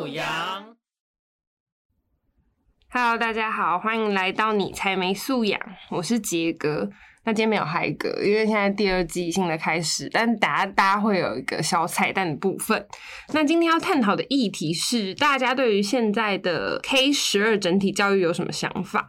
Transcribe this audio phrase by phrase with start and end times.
[0.00, 0.24] 素养。
[2.90, 6.88] Hello，大家好，欢迎来到你才没素养，我是杰哥。
[7.26, 12.86] 那今天没有嗨哥，因为现在第二季新的开始，但大家大家会有一个小彩蛋的部分。
[13.34, 19.06] 那今天要探讨的议题是，大家对于现在的 K 十二整体教育有什么想法？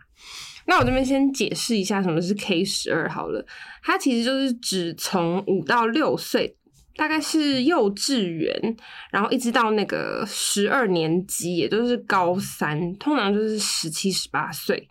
[0.66, 3.48] 那我这边先解释一下什么是 K 十二好了，
[3.82, 6.58] 它其实就是指从五到六岁，
[6.96, 8.76] 大概是幼稚园，
[9.12, 14.88] 然后一直到那个十二年级，也就是高三，通常就是十七、十八岁。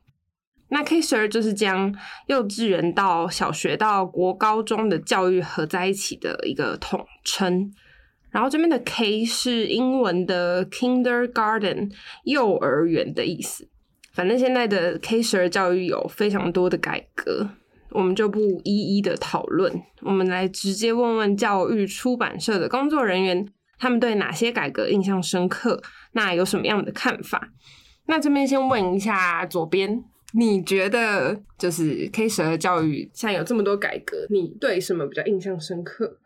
[0.73, 1.93] 那 K 十二就是将
[2.29, 7.73] 幼稚园到小学到国高中的教育合在一起的一个统称。
[8.31, 11.91] 然后这边的 K 是英文的 Kindergarten
[12.23, 13.69] 幼儿园的意思。
[14.13, 17.51] 反正现在的 K 十二教育有非常多的改革，
[17.91, 19.73] 我们就不一一的讨论。
[20.03, 23.47] 我们来直接问问教育出版社的工作人员，
[23.79, 25.83] 他们对哪些改革印象深刻？
[26.13, 27.49] 那有什么样的看法？
[28.07, 30.03] 那这边先问一下左边。
[30.33, 36.19] 你觉得就是 K 十二教育现在有这么多改革，你对什么比较印象深刻？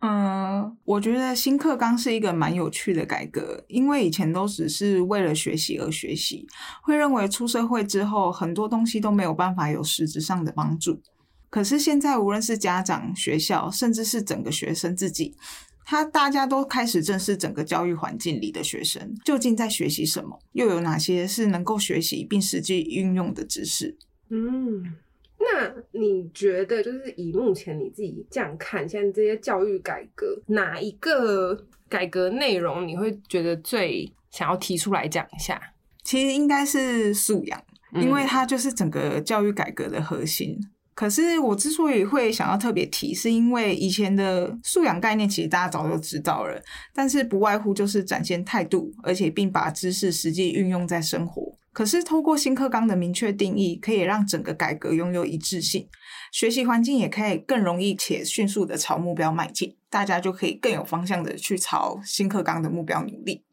[0.00, 6.46] 嗯，我觉得新课纲是一个蛮有趣的改革，因为以前都只是为了学习而学习，
[6.82, 11.02] 会认为出社会之后很多东西都没有办法有实质上的帮助。
[11.50, 15.36] 可是现在，无论是家长、学校，甚至是整个学生自己。
[15.84, 23.98] 他大家都开始正视整个教育环境里的学生究竟在学习什么，又有哪些是能够学习并实际运用的知识？
[24.28, 24.94] 嗯，
[25.42, 35.58] 那你觉得就是以目前你自己这样看，现在这些教育改革，哪一个改革内容你会觉得最想要提出来讲一下？
[36.04, 37.62] 其实应该是素养，
[37.94, 40.58] 因为它就是整个教育改革的核心。
[40.94, 46.62] 可是我之所以会想要特别提，是因为以前的素养概念其实大家早就知道了，
[46.92, 51.56] 但是不外乎就是展现态度，而且并把知识实际运用在生活。
[51.72, 55.88] 可是透过新课纲的明确定义，可以让整个改革拥有一致性，
[56.32, 63.44] 学习环境也可以更容易且迅速的朝目标迈进，大家就可以更有方向的去朝新课纲的目标努力。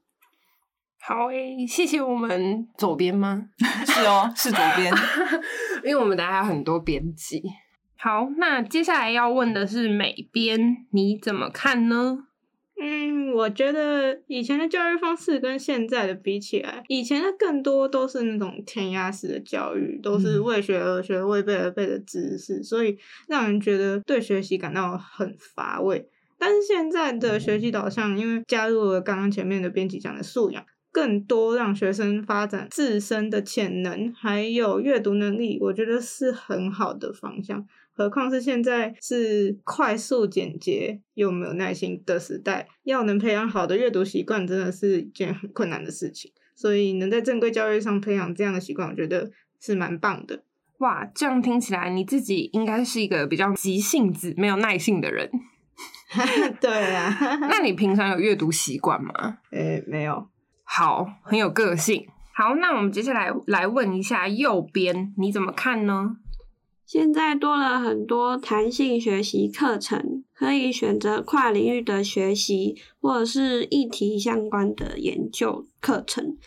[0.99, 3.49] 好诶，谢谢我们左边吗？
[3.85, 4.91] 是哦，是左边，
[5.85, 7.41] 因为我们大家有很多编辑。
[7.97, 10.59] 好，那接下来要问的是美编，
[10.91, 12.26] 你怎么看呢？
[12.79, 26.07] 嗯，我觉得以前的教育方式跟现在的比起来，以前的更多都是那种填鸭式的教育，都是为学而学、为背而背的知识，所以让人觉得对学习感到很乏味。
[26.37, 30.63] 但是现在的学习导向，因为加入了刚刚前面的编辑讲的素养。
[30.97, 37.63] 更多让学生发展自身的潜能，还有阅读能力，我觉得是很好的方向。
[37.93, 46.31] 何况是现在是快速、简洁又没有耐心的时代，要能培养好的阅读习惯，真的是一件很困难的事情。
[46.55, 50.41] 所以能在正规教育上培养这样的习惯，我觉得是蛮棒的。
[50.79, 55.29] 哇，这样听起来你自己应该是一个比较急性子、没有耐性的人。
[56.59, 57.15] 对啊，
[57.47, 59.37] 那你平常有阅读习惯吗？
[59.51, 60.27] 诶，没有。
[60.77, 62.05] 好，很有个性。
[62.35, 66.17] 好，那我们接下来来问一下右边，你怎么看呢？
[66.85, 76.37] 现在多了很多弹性学习课程，可以选择跨领域的学习，或者是议题相关的研究课程。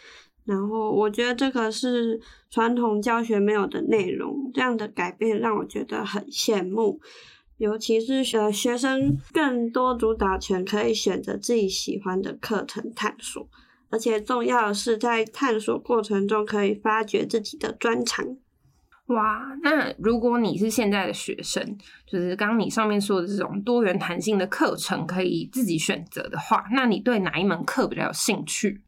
[0.45, 7.01] 然后，我觉得这个是传统教学没有的内容，这样的改变让我觉得很羡慕。
[7.57, 13.49] 尤其是呃，学生更多主导权，可以选择自己喜欢的课程探索。
[13.91, 18.25] 而且重要的是，在探索过程中可以发掘自己的专长。
[19.06, 28.83] 哇，那如果你是现在的学生，就是刚刚你上面说的这种多元弹性的课程可以自己选择的话，那你对哪一门课比较有兴趣？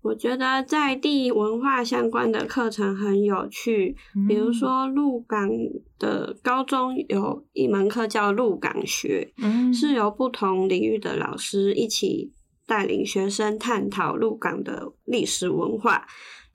[0.00, 3.94] 我觉得在地文化相关的课程很有趣，
[4.26, 5.50] 比如说鹿港
[5.98, 9.34] 的高中有一门课叫鹿港学，
[9.74, 12.32] 是由不同领域的老师一起。
[12.68, 16.06] 带领学生探讨鹿港的历史文化，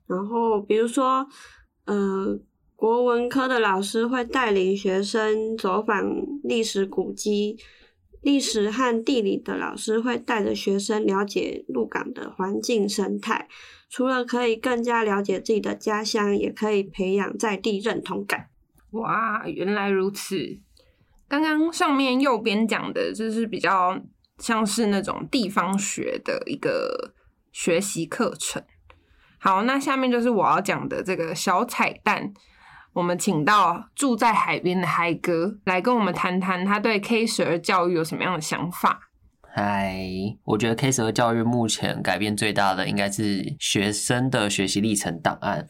[0.06, 1.26] 然后比如说，
[1.86, 2.38] 呃，
[2.76, 6.04] 国文科的老师会带领学生走访
[6.44, 7.58] 历史古迹，
[8.22, 13.48] 历史和地理的老师会带着学生了解鹿港的环境生态。
[13.90, 18.50] 除了可以更加了解自己的家乡，也可以培养在地认同感。
[18.92, 20.60] 哇，原来如此！
[21.26, 24.00] 刚刚上面右边讲的就是比较。
[24.38, 27.14] 像是那种地方学的一个
[27.52, 28.62] 学习课程。
[29.38, 32.32] 好，那下面就是我要讲的这个小彩蛋。
[32.94, 39.00] 我们请到住在海边的嗨哥来跟我们谈谈他对 K 十二教育有什么样的想法。
[39.56, 40.04] 嗨，
[40.42, 45.64] 我觉得 K 十二教育目前改变最大的应该是学生的学习历程档案。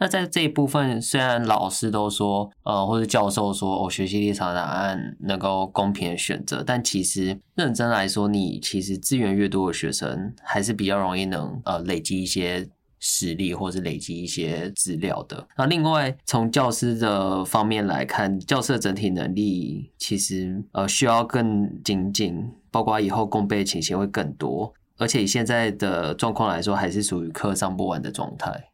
[0.00, 12.68] 那在这一部分，虽然老师都说，呃，或者教授说，哦，学习历程档案能够公平的选择，但其实认真来说，你其实资源越多的学生，还是比较容易能呃累积一些。
[13.00, 15.46] 实力，或是累积一些资料的。
[15.56, 24.72] 那另外，从教师的方面来看，教师的整体能力其实呃需要更精进，包括以后共备情形会更多。
[24.96, 28.70] 而且以现在的状况来说，还是属于课上不完的状态。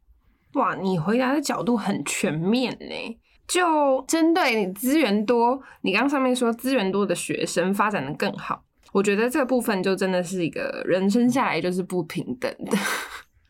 [0.54, 3.18] 哇，你回答的角度很全面呢。
[3.46, 12.78] 就针对你资源多，你刚上面说资源多的学生发展的更好，我觉得这个部分就真的是一个人生下来就是不平等的。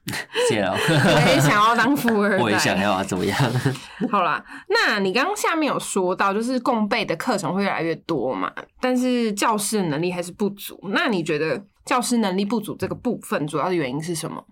[0.49, 3.37] 谢了，我也想要当富二代，我也想要啊，怎么样？
[4.13, 10.79] 好啦，那你刚刚下面有说到，就是共备的课程会越来越多嘛，但是教师的能力还是不足。
[10.93, 14.45] 那你觉得教师能力不足这个部分，主要的原因是什么？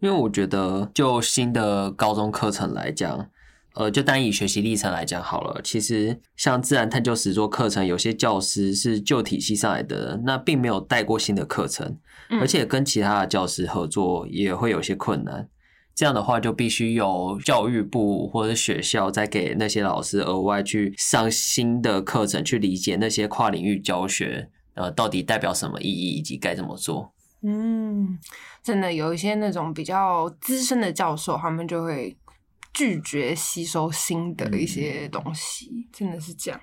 [0.00, 3.28] 因为我觉得，就新的高中课程来讲。
[3.78, 5.60] 呃，就单以学习历程来讲好了。
[5.62, 11.96] 其实像自然探究实作课程，有些教师是旧体系上来的，那并没有带过新的课程，
[12.40, 15.48] 而且跟其他的教师合作也会有些困难。
[15.94, 27.12] 这样的话，就必须由教育部或者学校再给那些老师额外去上新的课程，去理解那些跨领域教学呃到底代表什么意义，以及该怎么做。
[27.42, 28.18] 嗯，
[28.60, 32.16] 真的有一些那种比较资深的教授，他们就会。
[32.72, 36.60] 拒绝吸收新的一些东西，真的是这样。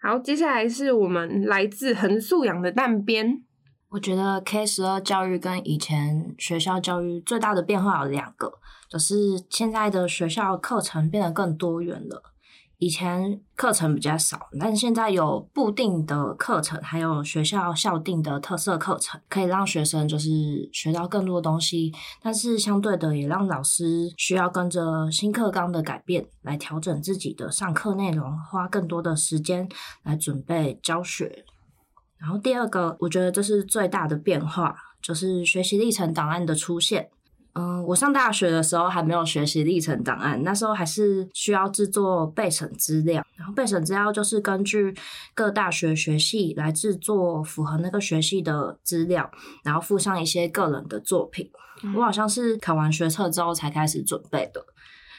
[0.00, 3.44] 好，接下来是我们来自横素养的蛋边。
[3.90, 8.58] 我觉得 K 十二教育跟以前学校教育最大的变化有两个，
[8.88, 9.14] 就是
[9.50, 12.31] 现在的学校课程变得更多元了。
[12.82, 21.92] 以前课程比较少，但现在有固定的课程，还有学校校定的特色课程，可以让学生就是学到更多东西。
[22.20, 29.68] 但是相对的，也让老师需要跟着新课纲的改变来调整自己的上课内容，花更多的时间
[30.02, 31.44] 来准备教学。
[32.18, 37.10] 然后第二个，我觉得这是最大的变化，就是学习历程档案的出现。
[37.54, 44.94] 嗯，我上大学的时候还没有学习历程档案，那时候还是需要制作备审资料，然后备审资料就是根据
[45.34, 49.30] 各大学学系来制作符合那个学系的资料，
[49.64, 51.50] 然后附上一些个人的作品。
[51.94, 54.64] 我好像是考完学测之后才开始准备的，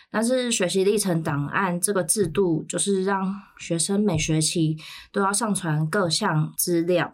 [0.09, 4.75] 但是学习历程档案这个制度就是让学生每学期
[5.11, 7.11] 都要上传各项资料，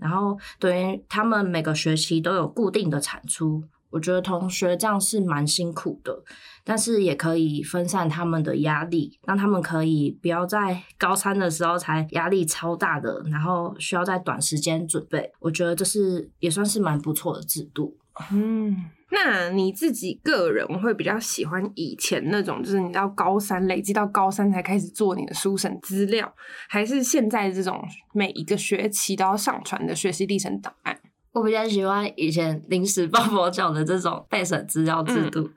[0.00, 3.64] 然后等于他们每个学期都有固定的产出。
[3.92, 6.24] 我觉得同学这样是蛮辛苦的，
[6.64, 15.30] 但是也可以分散他们的压力，让他们可以不要在高三的时候才压力超大的，然后需要在短时间准备。
[15.38, 17.96] 我觉得这是也算是蛮不错的制度。
[18.30, 18.76] 嗯，
[19.10, 26.34] 那你自己个人会比较喜欢以前那种，就是你到高三累积到高三才开始做你的书审资料，
[26.68, 30.98] 还是现在这种每一个学期都要上传的学习历程档案？
[31.32, 35.48] 我比较喜欢以前临时抱佛脚的这种备审资料制度。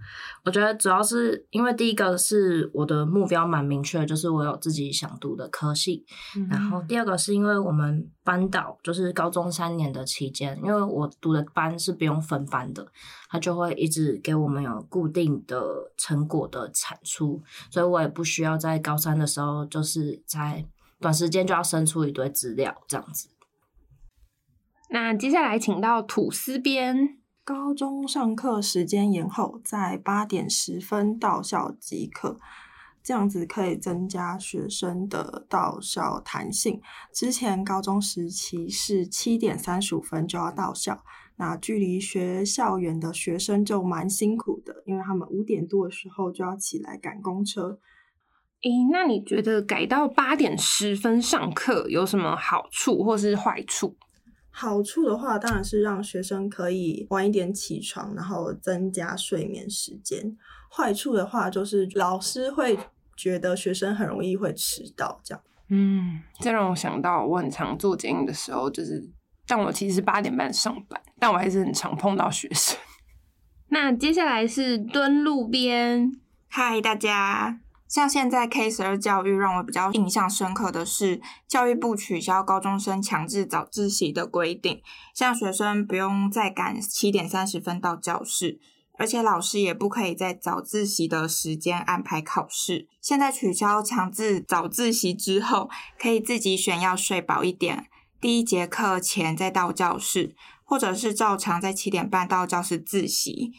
[0.45, 6.05] 我觉得主要是因为第一个是我的目标蛮明确，就是我有自己想读的科系。
[6.49, 12.87] 然后第二个是因为我们班导就是高中三年的期间，因为我读的班是不用分班的，
[13.27, 20.63] 他就会一直给我们有固定的成果的产出，所以我也不需要在高三的时候就是在
[21.01, 23.27] 短时间就要生出一堆资料这样子。
[24.89, 27.17] 那接下来请到吐司边。
[27.43, 32.39] 高中上课时间延后，在八点十分到校即可，
[33.03, 36.81] 这样子可以增加学生的到校弹性。
[37.13, 41.03] 之前高中时期是七点三十五分就要到校，
[41.35, 47.79] 那距离学校远的学生就蛮辛苦的，因为他们五点多的时候就要起来赶公车。
[48.63, 53.95] 诶，那你觉得改到八点十分上课有什么好处或是坏处？
[54.57, 60.37] 好处的话，当然是让学生可以晚一点起床，然后增加睡眠时间。
[60.71, 62.79] 坏处的话，就是老师会
[63.17, 65.43] 觉得学生很容易会迟到，这样。
[65.67, 69.05] 嗯，这让我想到我很常做剪影的时候，就是
[69.45, 72.79] 但我其实是八点半上班，但我还是很常碰到学生。
[73.67, 76.13] 那接下来是蹲路边，
[76.47, 77.59] 嗨，大家。
[77.87, 84.81] 像现在 K 十二教育让我比较印象深刻的是，教育部取消高中生强制早自习的规定，
[85.13, 88.59] 像学生不用再赶七点三十分到教室，
[88.97, 92.87] 而且老师也不可以在早自习的时间安排考试。
[92.99, 97.85] 现在取消强制早自习之后，可以自己选要睡饱一点。
[98.19, 103.51] 第一节课前再到教室，或者是照常在七点半到教室自习。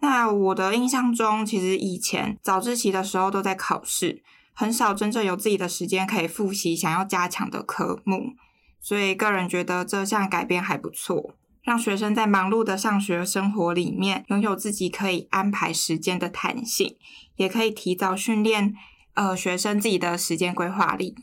[0.00, 4.22] 那我的印象中，其实以前早自习的时候都在考试，
[4.54, 8.32] 很少真正有自己的时间可以复习想要加强的科目。
[8.80, 16.96] 所以个人觉得这项改变还不错，让学生在忙碌的上学生活里面拥有自己可以安排时间的弹性，
[17.36, 18.74] 也可以提早训练
[19.12, 21.14] 呃学生自己的时间规划力。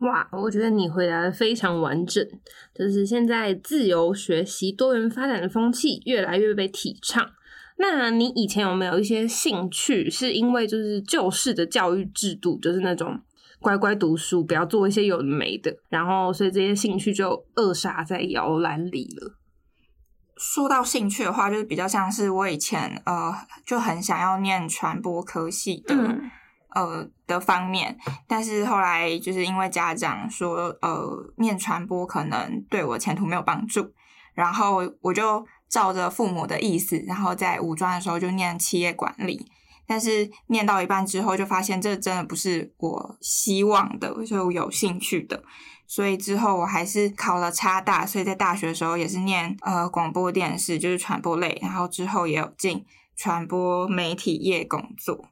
[0.00, 2.22] 哇，我觉得你回答的非常完整，
[2.74, 7.30] 就是现在自由学习、多元发展的风气越来越被提倡。
[7.78, 13.20] 那你以前有没有一些兴趣，是因为就是旧式的教育制度，就是那种
[13.60, 19.34] 乖乖读书，不要做一些有的没的，然后所以这些兴趣就扼杀在摇篮里了。
[20.36, 23.32] 说到兴趣的话，就是比较像是我以前呃
[23.64, 25.94] 就很想要念传播科系的。
[26.74, 33.90] 呃的方面，但是后来就是因为家长说，呃，念传播可能对我前途没有帮助，
[34.34, 39.46] 然后我就照着父母的意思，然后在五专的时候就念企业管理，
[39.86, 45.42] 但是念到一半之后就发现这真的不是我希望的，就有兴趣的，
[45.86, 52.84] 所以之后我还是考了差大，所以在大学的时候也是念呃广播电视，就是传播类，然后之后也有进
[53.16, 55.28] 传播媒体业工作。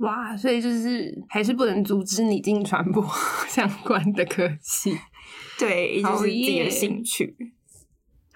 [0.00, 3.02] 哇，所以就是还是不能阻止你进传播
[3.48, 4.98] 相关的科技，
[5.58, 7.34] 对，就是自己的兴趣。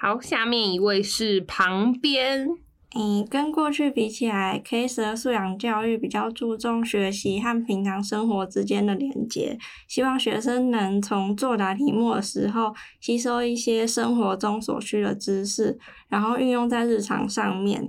[0.02, 2.49] 好，下面一位是旁边，
[2.97, 15.78] 嗯，跟过去比起来，K 十二素养教育比较注重学习和平常生活之间的连接，希望学生能从作答题目的时候吸收一些生活中所需的知识，
[16.09, 17.87] 然后运用在日常上面。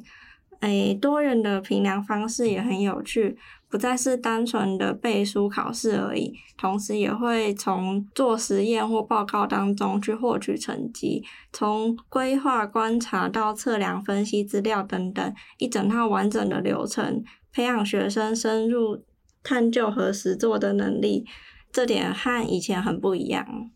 [0.59, 3.37] 诶，多元的评量方式也很有趣。
[3.71, 11.23] 不再是单纯的背书考试而已，同时也会从做实验或报告当中去获取成绩，
[11.53, 17.23] 从规划、观察到测量、分析资料等等，一整套完整的流程，
[17.53, 19.05] 培养学生深入
[19.41, 21.25] 探究和实作的能力。
[21.71, 23.71] 这点和以前很不一样。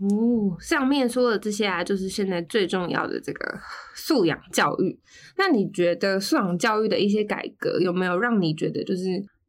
[0.00, 3.58] 哦，上面说的这些啊，就是现在最重要的这个
[3.94, 4.98] 素养教育。
[5.38, 9.02] 那你觉得素养教育的一些改革，有没有让你觉得就是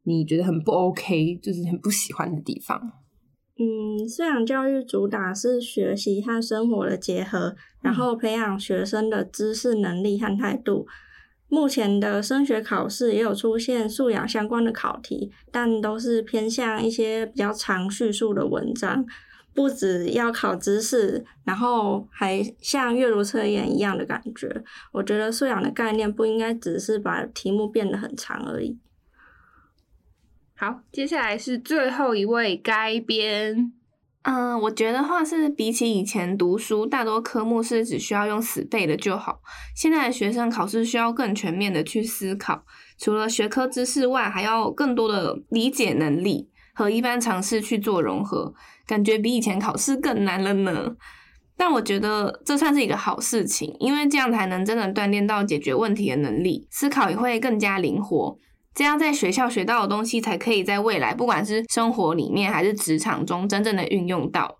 [0.04, 2.80] 你觉得很不 OK，就是很不喜欢的地方？
[3.58, 10.86] 嗯，素养教育主打是学习和生活的结合，然后培养学生的知识能力和态度。
[11.48, 19.04] 目前的升学考试也有出现素养相关的考题，但都是偏向一些比较长叙述的文章。
[19.56, 24.62] 不止要考知识，然后还像阅读测验一样的感觉。
[24.92, 28.78] 我觉得素养的概念不应该只是把题目变得很长而已。
[30.54, 33.72] 好，接下来是最后一位该编。
[34.22, 39.40] 嗯，我觉得话是比起以前读书，大多科目是只需要用死背的就好。
[39.74, 42.64] 现在的学生考试需要更全面的去思考，
[42.98, 48.52] 除了学科知识外，还要更多的理解能力和一般常识去做融合。
[48.86, 50.94] 感觉比以前考试更难了呢，
[51.56, 58.38] 但我觉得这算是一个好事情，因为这样才能真的锻炼到解决问题的能力，思考也会更加灵活。
[58.74, 64.58] 这样在学校学到的东西，才可以在未来不管是生活里面还是职场中真正的运用到。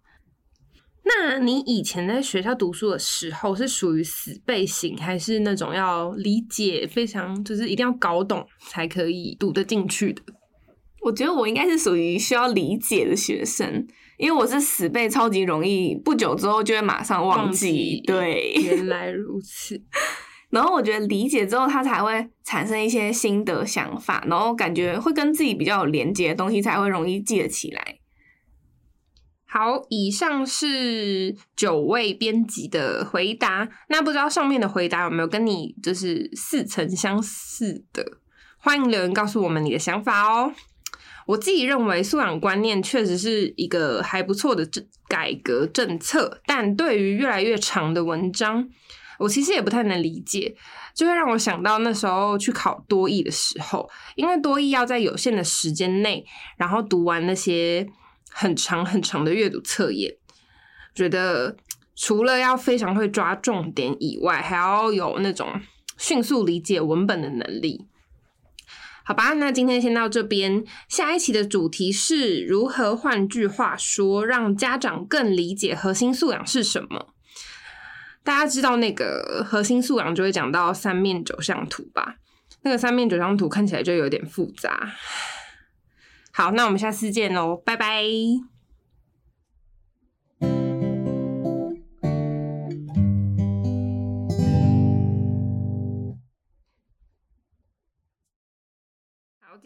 [1.05, 10.23] 那你以前在学校读书的时候，是属于死背型，还是那种要理解非常就是一定要搞懂才可以读得进去的？
[11.07, 13.87] 我觉得我应该是属于需要理解的学生。
[14.19, 18.03] 因为我是死背，超级容易，不久之后就会马上忘记。
[18.07, 19.81] 对，原来如此。
[20.49, 27.99] 然后我觉得理解之后，他才会产生一些新的想法，然后感觉会跟自己比较有连接的东西，才会容易记得起来。
[29.45, 33.69] 好，以上是九位编辑的回答。
[33.91, 38.19] 那不知道上面的回答有没有跟你就是似曾相似的？
[38.57, 40.53] 欢迎留言告诉我们你的想法哦。
[41.27, 48.69] 我自己认为素养观念确实是一个还不错的政改革政策，但对于越来越长的文章，
[49.19, 50.55] 我其实也不太能理解，
[50.95, 56.25] 就会让我想到那时候去考多译的时候，因为多译要在有限的时间内，
[56.57, 57.87] 然后读完那些
[58.31, 60.15] 很长很长的阅读测验，
[60.95, 61.57] 觉得
[61.97, 65.61] 除了要非常会抓重点以外，还要有那种
[65.97, 67.87] 迅速理解文本的能力。
[69.07, 70.65] 好吧，那今天先到这边。
[70.89, 77.15] 下一期的主题是如何，换句话说，让家长更理解核心素养是什么。
[78.25, 82.17] 大家知道那个核心素养就会讲到三面九象图吧？
[82.63, 84.91] 那个三面九象图看起来就有点复杂。
[86.33, 88.56] 好，那我们下次见喽，拜拜。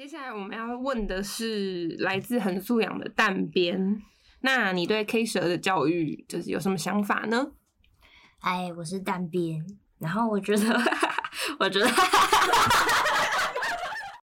[0.01, 4.01] 接下来我们要问的是来自很素养的蛋边。
[4.41, 7.49] 那你对 K 蛇的教育就是有什么想法呢？
[8.41, 9.63] 哎，我是蛋边，
[9.99, 10.81] 然后我觉得，
[11.61, 11.87] 我觉得。